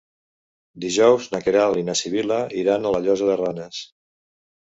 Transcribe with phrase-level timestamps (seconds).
[0.85, 3.85] Dijous na Queralt i na Sibil·la iran a la Llosa de Ranes.